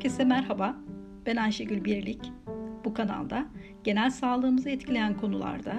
Herkese 0.00 0.24
merhaba. 0.24 0.76
Ben 1.26 1.36
Ayşegül 1.36 1.84
Birlik. 1.84 2.32
Bu 2.84 2.94
kanalda 2.94 3.46
genel 3.84 4.10
sağlığımızı 4.10 4.70
etkileyen 4.70 5.16
konularda 5.16 5.74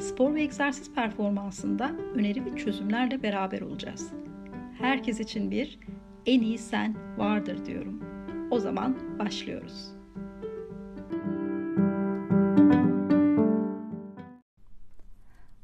spor 0.00 0.34
ve 0.34 0.42
egzersiz 0.42 0.94
performansında 0.94 1.90
öneri 2.14 2.44
ve 2.44 2.56
çözümlerle 2.56 3.22
beraber 3.22 3.60
olacağız. 3.60 4.12
Herkes 4.78 5.20
için 5.20 5.50
bir 5.50 5.78
en 6.26 6.40
iyi 6.40 6.58
sen 6.58 6.94
vardır 7.18 7.66
diyorum. 7.66 8.02
O 8.50 8.58
zaman 8.58 9.18
başlıyoruz. 9.18 9.92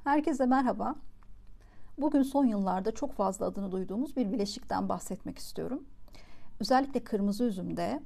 Herkese 0.05 0.47
merhaba. 0.47 0.95
Bugün 1.99 2.23
son 2.23 2.47
yıllarda 2.47 2.93
çok 2.93 3.13
fazla 3.13 3.47
adını 3.47 3.73
duyduğumuz 3.73 4.17
bir 4.17 4.33
bileşikten 4.33 4.89
bahsetmek 4.89 5.39
istiyorum. 5.39 5.85
Özellikle 6.63 7.05
kırmızı 7.05 7.45
üzümde 7.45 8.03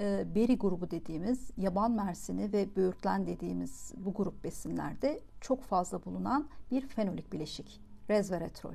e, 0.00 0.34
beri 0.34 0.58
grubu 0.58 0.90
dediğimiz 0.90 1.50
yaban 1.56 1.90
mersini 1.90 2.52
ve 2.52 2.76
böğürtlen 2.76 3.26
dediğimiz 3.26 3.92
bu 3.96 4.14
grup 4.14 4.44
besinlerde 4.44 5.20
çok 5.40 5.62
fazla 5.62 6.04
bulunan 6.04 6.48
bir 6.70 6.88
fenolik 6.88 7.32
bileşik 7.32 7.80
resveratrol. 8.10 8.72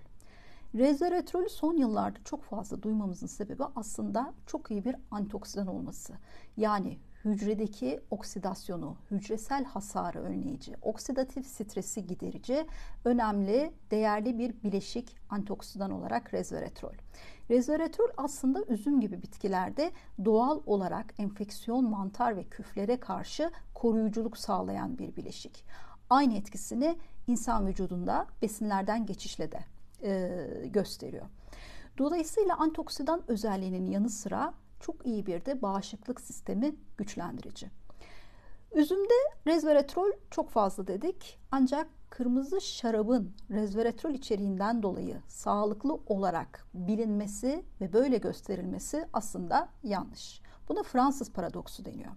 Resveratrolü 0.75 1.49
son 1.49 1.77
yıllarda 1.77 2.19
çok 2.25 2.43
fazla 2.43 2.83
duymamızın 2.83 3.27
sebebi 3.27 3.63
aslında 3.75 4.33
çok 4.45 4.71
iyi 4.71 4.85
bir 4.85 4.95
antioksidan 5.11 5.67
olması. 5.67 6.13
Yani 6.57 6.97
hücredeki 7.25 7.99
oksidasyonu, 8.11 8.97
hücresel 9.11 9.65
hasarı 9.65 10.23
önleyici, 10.23 10.75
oksidatif 10.81 11.47
stresi 11.47 12.07
giderici 12.07 12.65
önemli, 13.05 13.73
değerli 13.91 14.37
bir 14.37 14.63
bileşik 14.63 15.17
antioksidan 15.29 15.91
olarak 15.91 16.33
resveratrol. 16.33 16.93
Resveratrol 17.49 18.07
aslında 18.17 18.63
üzüm 18.63 19.01
gibi 19.01 19.21
bitkilerde 19.21 19.91
doğal 20.25 20.61
olarak 20.65 21.13
enfeksiyon, 21.17 21.89
mantar 21.89 22.37
ve 22.37 22.43
küflere 22.43 22.99
karşı 22.99 23.51
koruyuculuk 23.73 24.37
sağlayan 24.37 24.97
bir 24.97 25.15
bileşik. 25.15 25.65
Aynı 26.09 26.37
etkisini 26.37 26.95
insan 27.27 27.67
vücudunda 27.67 28.27
besinlerden 28.41 29.05
geçişle 29.05 29.51
de 29.51 29.59
e, 30.03 30.67
gösteriyor. 30.67 31.25
Dolayısıyla 31.97 32.55
antioksidan 32.57 33.23
özelliğinin 33.27 33.85
yanı 33.85 34.09
sıra 34.09 34.53
çok 34.83 35.05
iyi 35.05 35.25
bir 35.25 35.45
de 35.45 35.61
bağışıklık 35.61 36.21
sistemi 36.21 36.75
güçlendirici. 36.97 37.69
Üzümde 38.75 39.13
resveratrol 39.47 40.11
çok 40.31 40.49
fazla 40.49 40.87
dedik 40.87 41.39
ancak 41.51 41.87
kırmızı 42.09 42.61
şarabın 42.61 43.33
resveratrol 43.49 44.13
içeriğinden 44.13 44.83
dolayı 44.83 45.21
sağlıklı 45.27 45.93
olarak 45.93 46.67
bilinmesi 46.73 47.65
ve 47.81 47.93
böyle 47.93 48.17
gösterilmesi 48.17 49.07
aslında 49.13 49.69
yanlış. 49.83 50.41
Buna 50.69 50.83
Fransız 50.83 51.31
paradoksu 51.31 51.85
deniyor. 51.85 52.11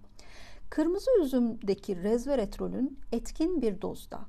Kırmızı 0.71 1.11
üzümdeki 1.21 2.03
resveratrolün 2.03 2.99
etkin 3.13 3.63
bir 3.63 3.83
dozda 3.83 4.21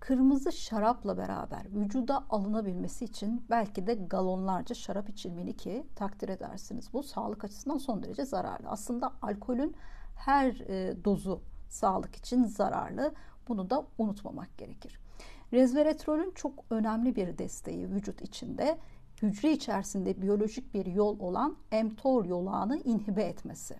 kırmızı 0.00 0.52
şarapla 0.52 1.18
beraber 1.18 1.66
vücuda 1.74 2.24
alınabilmesi 2.30 3.04
için 3.04 3.44
belki 3.50 3.86
de 3.86 3.94
galonlarca 3.94 4.74
şarap 4.74 5.08
içilmeli 5.08 5.56
ki 5.56 5.86
takdir 5.96 6.28
edersiniz. 6.28 6.92
Bu 6.92 7.02
sağlık 7.02 7.44
açısından 7.44 7.78
son 7.78 8.02
derece 8.02 8.24
zararlı. 8.24 8.68
Aslında 8.68 9.12
alkolün 9.22 9.76
her 10.16 10.46
e, 10.46 11.04
dozu 11.04 11.42
sağlık 11.68 12.16
için 12.16 12.44
zararlı. 12.44 13.14
Bunu 13.48 13.70
da 13.70 13.86
unutmamak 13.98 14.58
gerekir. 14.58 15.00
Resveratrolün 15.52 16.30
çok 16.30 16.64
önemli 16.70 17.16
bir 17.16 17.38
desteği 17.38 17.90
vücut 17.90 18.22
içinde 18.22 18.78
hücre 19.22 19.52
içerisinde 19.52 20.22
biyolojik 20.22 20.74
bir 20.74 20.86
yol 20.86 21.20
olan 21.20 21.56
mTOR 21.84 22.24
yolağını 22.24 22.76
inhibe 22.76 23.22
etmesi. 23.22 23.76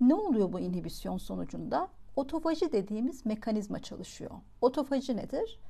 Ne 0.00 0.14
oluyor 0.14 0.52
bu 0.52 0.60
inhibisyon 0.60 1.18
sonucunda? 1.18 1.88
Otofaji 2.16 2.72
dediğimiz 2.72 3.26
mekanizma 3.26 3.82
çalışıyor. 3.82 4.30
Otofaji 4.60 5.16
nedir? 5.16 5.60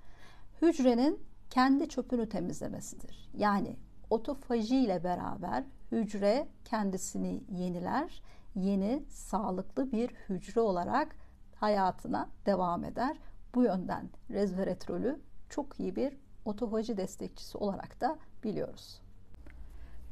Hücrenin 0.62 1.20
kendi 1.50 1.88
çöpünü 1.88 2.28
temizlemesidir. 2.28 3.30
Yani 3.36 3.76
otofaji 4.10 4.76
ile 4.76 5.04
beraber 5.04 5.64
hücre 5.92 6.48
kendisini 6.64 7.44
yeniler, 7.50 8.22
yeni 8.54 9.04
sağlıklı 9.08 9.92
bir 9.92 10.08
hücre 10.08 10.60
olarak 10.60 11.16
hayatına 11.54 12.28
devam 12.46 12.84
eder. 12.84 13.16
Bu 13.54 13.62
yönden 13.62 14.10
resveratrolü 14.30 15.20
çok 15.48 15.80
iyi 15.80 15.96
bir 15.96 16.16
otofaji 16.44 16.96
destekçisi 16.96 17.58
olarak 17.58 18.00
da 18.00 18.18
biliyoruz. 18.44 19.00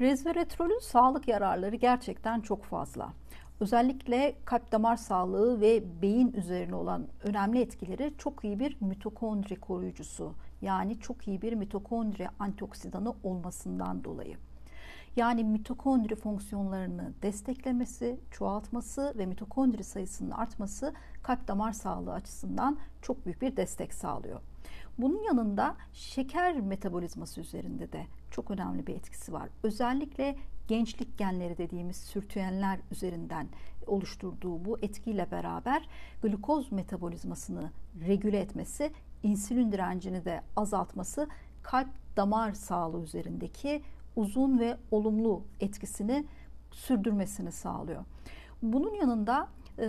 Resveratrolün 0.01 0.81
sağlık 0.81 1.29
yararları 1.29 1.77
gerçekten 1.77 2.41
çok 2.41 2.65
fazla. 2.65 3.13
Özellikle 3.63 4.35
kalp 4.45 4.73
damar 4.73 4.97
sağlığı 4.97 5.61
ve 5.61 6.03
beyin 6.03 6.33
üzerine 6.33 6.75
olan 6.75 7.09
önemli 7.23 7.61
etkileri 7.61 8.15
çok 8.19 8.45
iyi 8.45 8.59
bir 8.59 8.77
mitokondri 8.81 9.57
koruyucusu. 9.61 10.35
Yani 10.63 11.01
çok 11.01 11.29
iyi 11.29 11.43
bir 11.43 11.53
mitokondri 11.53 12.29
antioksidanı 12.39 13.15
olmasından 13.23 14.05
dolayı. 14.05 14.37
Yani 15.17 15.45
mitokondri 15.45 16.17
fonksiyonlarını 16.17 17.13
desteklemesi, 17.23 18.21
çoğaltması 18.31 19.15
ve 19.19 19.27
mitokondri 19.27 19.85
sayısının 19.85 20.31
artması 20.31 20.95
kalp 21.23 21.49
damar 21.49 21.73
sağlığı 21.73 22.13
açısından 22.13 22.79
çok 23.03 23.27
büyük 23.27 23.43
bir 23.43 23.57
destek 23.57 23.95
sağlıyor. 23.95 24.41
Bunun 24.99 25.23
yanında 25.23 25.77
şeker 25.93 26.61
metabolizması 26.61 27.41
üzerinde 27.41 27.93
de 27.93 28.07
çok 28.31 28.51
önemli 28.51 28.87
bir 28.87 28.95
etkisi 28.95 29.33
var. 29.33 29.49
Özellikle 29.63 30.37
gençlik 30.69 31.19
genleri 31.19 31.59
dediğimiz 31.59 31.97
sürtüyenler 31.97 32.79
üzerinden 32.91 33.49
oluşturduğu 33.87 34.65
bu 34.65 34.79
etkiyle 34.79 35.31
beraber 35.31 35.89
glukoz 36.23 36.73
metabolizmasını 36.73 37.71
regüle 38.07 38.41
etmesi, 38.41 38.93
insülin 39.23 39.73
direncini 39.73 40.25
de 40.25 40.43
azaltması 40.57 41.29
kalp 41.63 41.89
damar 42.17 42.53
sağlığı 42.53 43.03
üzerindeki 43.03 43.83
uzun 44.17 44.59
ve 44.59 44.77
olumlu 44.91 45.43
etkisini 45.61 46.25
sürdürmesini 46.71 47.53
sağlıyor. 47.53 48.05
Bunun 48.63 48.95
yanında 48.95 49.49
e, 49.79 49.87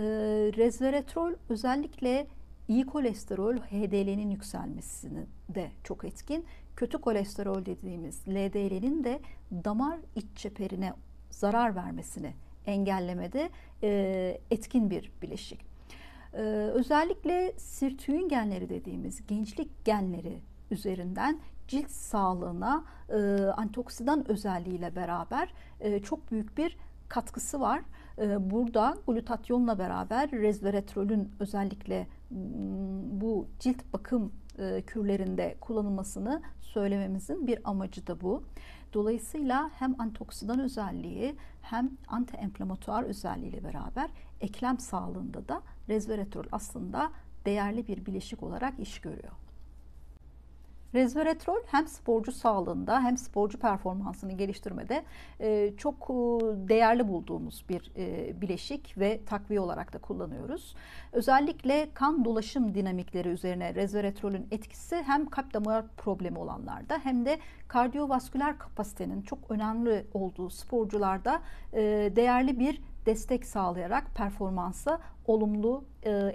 resveratrol 0.56 1.32
özellikle 1.48 2.26
iyi 2.68 2.86
kolesterol 2.86 3.56
HDL'nin 3.56 4.30
yükselmesini 4.30 5.26
de 5.48 5.70
çok 5.84 6.04
etkin. 6.04 6.44
Kötü 6.76 6.98
kolesterol 6.98 7.66
dediğimiz 7.66 8.28
LDL'nin 8.28 9.04
de 9.04 9.20
damar 9.52 9.98
iç 10.16 10.26
çeperine 10.36 10.92
zarar 11.30 11.76
vermesini 11.76 12.34
engellemede 12.66 13.50
e, 13.82 14.40
etkin 14.50 14.90
bir 14.90 15.12
bileşik. 15.22 15.60
E, 16.32 16.40
özellikle 16.74 17.52
sirtüin 17.56 18.28
genleri 18.28 18.68
dediğimiz 18.68 19.26
gençlik 19.26 19.84
genleri 19.84 20.38
üzerinden 20.70 21.40
cilt 21.68 21.90
sağlığına 21.90 22.84
e, 23.08 23.16
antioksidan 23.44 24.30
özelliğiyle 24.30 24.96
beraber 24.96 25.54
e, 25.80 26.02
çok 26.02 26.30
büyük 26.30 26.58
bir 26.58 26.76
katkısı 27.08 27.60
var. 27.60 27.80
E, 28.18 28.50
burada 28.50 28.96
glutatyonla 29.06 29.78
beraber 29.78 30.30
resveratrolün 30.30 31.30
özellikle 31.40 32.06
bu 33.20 33.48
cilt 33.60 33.92
bakım 33.92 34.32
e, 34.58 34.82
kürlerinde 34.86 35.56
kullanılmasını 35.60 36.42
söylememizin 36.60 37.46
bir 37.46 37.58
amacı 37.64 38.06
da 38.06 38.20
bu. 38.20 38.42
Dolayısıyla 38.92 39.70
hem 39.78 40.00
antioksidan 40.00 40.60
özelliği 40.60 41.36
hem 41.62 41.90
antiinflamatuar 42.08 43.02
özelliğiyle 43.02 43.64
beraber 43.64 44.10
eklem 44.40 44.78
sağlığında 44.78 45.48
da 45.48 45.62
resveratrol 45.88 46.44
aslında 46.52 47.10
değerli 47.44 47.88
bir 47.88 48.06
bileşik 48.06 48.42
olarak 48.42 48.80
iş 48.80 48.98
görüyor. 49.00 49.43
Resveratrol 50.94 51.58
hem 51.66 51.86
sporcu 51.86 52.32
sağlığında 52.32 53.02
hem 53.02 53.16
sporcu 53.16 53.58
performansını 53.58 54.32
geliştirmede 54.32 55.04
e, 55.40 55.72
çok 55.76 55.94
e, 55.94 56.14
değerli 56.68 57.08
bulduğumuz 57.08 57.64
bir 57.68 57.92
e, 57.96 58.40
bileşik 58.40 58.98
ve 58.98 59.20
takviye 59.26 59.60
olarak 59.60 59.92
da 59.92 59.98
kullanıyoruz. 59.98 60.74
Özellikle 61.12 61.88
kan 61.94 62.24
dolaşım 62.24 62.74
dinamikleri 62.74 63.28
üzerine 63.28 63.74
resveratrolün 63.74 64.46
etkisi 64.50 64.96
hem 64.96 65.26
kalp 65.26 65.54
damar 65.54 65.84
problemi 65.96 66.38
olanlarda 66.38 66.98
hem 67.02 67.26
de 67.26 67.38
kardiyovasküler 67.68 68.58
kapasitenin 68.58 69.22
çok 69.22 69.38
önemli 69.50 70.06
olduğu 70.14 70.50
sporcularda 70.50 71.42
değerli 72.16 72.58
bir 72.58 72.82
destek 73.06 73.44
sağlayarak 73.44 74.14
performansa 74.14 75.00
olumlu 75.26 75.84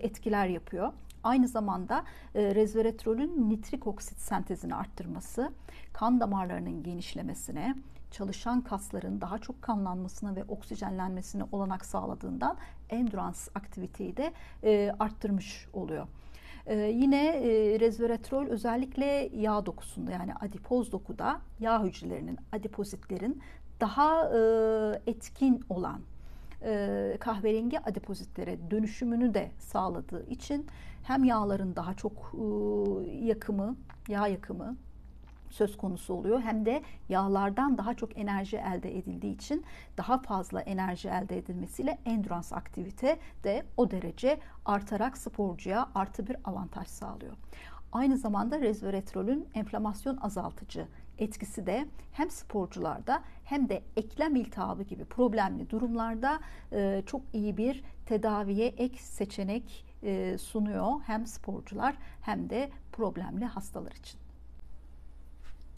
etkiler 0.02 0.48
yapıyor. 0.48 0.94
Aynı 1.24 1.48
zamanda 1.48 2.04
e, 2.36 2.56
resveratrolün 2.56 3.50
nitrik 3.50 3.88
oksit 3.88 4.18
sentezini 4.20 4.76
arttırması, 4.76 5.52
kan 5.94 6.20
damarlarının 6.20 6.84
genişlemesine, 6.84 7.76
çalışan 8.12 8.62
kasların 8.62 9.22
daha 9.22 9.38
çok 9.38 9.62
kanlanmasına 9.62 10.36
ve 10.36 10.44
oksijenlenmesine 10.44 11.44
olanak 11.52 11.86
sağladığından 11.86 12.58
endurance 12.90 13.40
aktiviteyi 13.56 14.18
de 14.18 14.34
e, 14.64 14.96
arttırmış 15.00 15.68
oluyor. 15.74 16.08
Ee, 16.70 16.76
yine 16.76 17.28
e, 17.28 17.80
resveratrol 17.80 18.48
özellikle 18.48 19.30
yağ 19.36 19.66
dokusunda 19.66 20.12
yani 20.12 20.34
adipoz 20.36 20.92
dokuda 20.92 21.42
yağ 21.60 21.84
hücrelerinin, 21.84 22.38
adipozitlerin 22.52 23.42
daha 23.80 24.26
e, 24.26 24.40
etkin 25.08 25.66
olan 25.70 26.02
e, 26.64 27.18
kahverengi 27.20 27.80
adipozitlere 27.80 28.72
dönüşümünü 28.72 29.34
de 29.34 29.52
sağladığı 29.60 30.26
için 30.30 30.68
hem 31.04 31.24
yağların 31.24 31.76
daha 31.76 31.94
çok 31.94 32.34
e, 32.34 33.10
yakımı, 33.12 33.76
yağ 34.08 34.28
yakımı 34.28 34.78
söz 35.50 35.78
konusu 35.78 36.14
oluyor. 36.14 36.42
Hem 36.42 36.66
de 36.66 36.84
yağlardan 37.10 37.78
daha 37.78 37.94
çok 37.94 38.18
enerji 38.18 38.58
elde 38.58 38.98
edildiği 38.98 39.36
için 39.36 39.66
daha 39.98 40.18
fazla 40.18 40.62
enerji 40.62 41.08
elde 41.08 41.38
edilmesiyle 41.38 41.98
endurance 42.06 42.56
aktivite 42.56 43.20
de 43.44 43.66
o 43.78 43.92
derece 43.92 44.40
artarak 44.66 45.18
sporcuya 45.18 45.90
artı 45.96 46.28
bir 46.28 46.38
avantaj 46.44 46.88
sağlıyor. 46.88 47.34
Aynı 47.92 48.18
zamanda 48.18 48.62
resveratrolün 48.62 49.48
enflamasyon 49.54 50.18
azaltıcı 50.22 50.88
etkisi 51.18 51.66
de 51.66 51.88
hem 52.12 52.30
sporcularda 52.30 53.24
hem 53.44 53.70
de 53.70 53.84
eklem 53.98 54.36
iltihabı 54.36 54.84
gibi 54.84 55.06
problemli 55.06 55.70
durumlarda 55.70 56.40
e, 56.72 57.04
çok 57.06 57.22
iyi 57.34 57.58
bir 57.58 57.84
tedaviye 58.06 58.68
ek 58.68 58.98
seçenek 58.98 59.86
e, 60.04 60.38
sunuyor 60.38 60.92
hem 61.06 61.26
sporcular 61.26 61.96
hem 62.22 62.50
de 62.50 62.70
problemli 62.92 63.46
hastalar 63.46 63.92
için. 63.92 64.20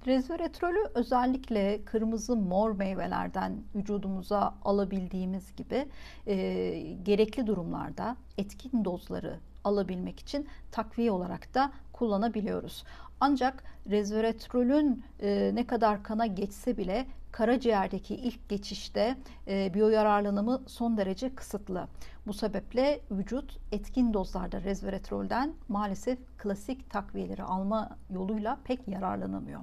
Resveratrolü 0.05 0.79
özellikle 0.95 1.85
kırmızı 1.85 2.35
mor 2.35 2.71
meyvelerden 2.75 3.63
vücudumuza 3.75 4.55
alabildiğimiz 4.65 5.55
gibi 5.55 5.87
e, 6.27 6.35
gerekli 7.03 7.47
durumlarda 7.47 8.15
etkin 8.37 8.85
dozları 8.85 9.39
alabilmek 9.63 10.19
için 10.19 10.47
takviye 10.71 11.11
olarak 11.11 11.53
da 11.53 11.71
kullanabiliyoruz. 11.93 12.83
Ancak 13.19 13.63
resveratrolün 13.89 15.03
e, 15.19 15.51
ne 15.53 15.67
kadar 15.67 16.03
kana 16.03 16.25
geçse 16.25 16.77
bile 16.77 17.05
karaciğerdeki 17.31 18.15
ilk 18.15 18.49
geçişte 18.49 19.17
e, 19.47 19.73
biyoyararlanımı 19.73 20.61
son 20.67 20.97
derece 20.97 21.35
kısıtlı. 21.35 21.87
Bu 22.27 22.33
sebeple 22.33 23.01
vücut 23.11 23.57
etkin 23.71 24.13
dozlarda 24.13 24.61
resveratrolden 24.61 25.53
maalesef 25.67 26.19
klasik 26.37 26.89
takviyeleri 26.89 27.43
alma 27.43 27.97
yoluyla 28.09 28.59
pek 28.63 28.87
yararlanamıyor. 28.87 29.61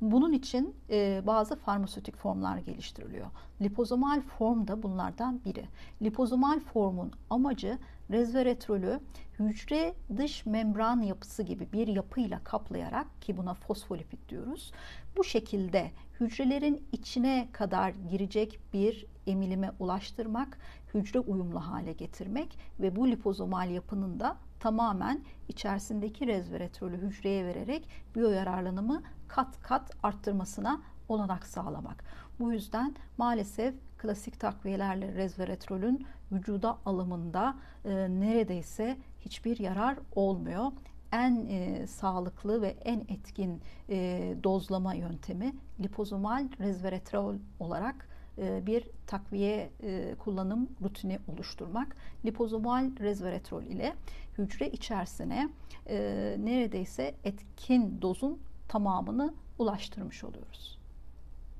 Bunun 0.00 0.32
için 0.32 0.74
e, 0.90 1.22
bazı 1.26 1.56
farmasötik 1.56 2.16
formlar 2.16 2.58
geliştiriliyor. 2.58 3.26
Lipozomal 3.62 4.20
form 4.20 4.68
da 4.68 4.82
bunlardan 4.82 5.40
biri. 5.44 5.64
Lipozomal 6.02 6.60
formun 6.60 7.12
amacı 7.30 7.78
resveratrolü 8.10 9.00
hücre 9.38 9.94
dış 10.16 10.46
membran 10.46 11.02
yapısı 11.02 11.42
gibi 11.42 11.72
bir 11.72 11.88
yapıyla 11.88 12.44
kaplayarak 12.44 13.22
ki 13.22 13.36
buna 13.36 13.54
fosfolipid 13.54 14.28
diyoruz. 14.28 14.72
Bu 15.16 15.24
şekilde 15.24 15.90
hücrelerin 16.20 16.86
içine 16.92 17.48
kadar 17.52 17.92
girecek 18.10 18.60
bir 18.72 19.06
emilime 19.26 19.72
ulaştırmak, 19.78 20.58
hücre 20.94 21.18
uyumlu 21.20 21.60
hale 21.60 21.92
getirmek 21.92 22.58
ve 22.80 22.96
bu 22.96 23.08
lipozomal 23.08 23.70
yapının 23.70 24.20
da 24.20 24.36
tamamen 24.60 25.24
içerisindeki 25.48 26.26
resveratrolü 26.26 26.96
hücreye 26.96 27.44
vererek 27.44 27.88
biyoyararlanımı 28.14 29.02
kat 29.28 29.62
kat 29.62 29.90
arttırmasına 30.02 30.82
olanak 31.08 31.46
sağlamak. 31.46 32.04
Bu 32.38 32.52
yüzden 32.52 32.94
maalesef 33.18 33.74
klasik 33.98 34.40
takviyelerle 34.40 35.14
resveratrolün 35.14 36.06
vücuda 36.32 36.78
alımında 36.84 37.54
e, 37.84 37.90
neredeyse 37.94 38.96
hiçbir 39.20 39.58
yarar 39.58 39.98
olmuyor. 40.14 40.72
En 41.12 41.46
e, 41.46 41.86
sağlıklı 41.86 42.62
ve 42.62 42.68
en 42.68 43.00
etkin 43.00 43.62
e, 43.88 44.34
dozlama 44.44 44.94
yöntemi 44.94 45.54
lipozomal 45.80 46.48
resveratrol 46.60 47.34
olarak 47.60 48.08
bir 48.38 48.84
takviye 49.06 49.70
e, 49.82 50.14
kullanım 50.18 50.68
rutini 50.82 51.18
oluşturmak. 51.28 51.96
Lipozomal 52.24 52.90
resveratrol 53.00 53.62
ile 53.62 53.94
hücre 54.38 54.68
içerisine 54.68 55.48
e, 55.86 55.96
neredeyse 56.38 57.14
etkin 57.24 58.02
dozun 58.02 58.38
tamamını 58.68 59.34
ulaştırmış 59.58 60.24
oluyoruz. 60.24 60.75